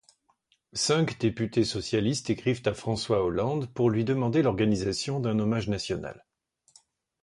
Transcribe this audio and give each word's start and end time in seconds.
Cinq 0.73 1.19
députés 1.19 1.63
socialistes 1.63 2.31
écrivent 2.31 2.63
à 2.67 2.73
François 2.73 3.23
Hollande 3.23 3.71
pour 3.71 3.91
lui 3.91 4.03
demander 4.03 4.41
l’organisation 4.41 5.19
d’un 5.19 5.37
hommage 5.37 5.69
national. 5.69 6.25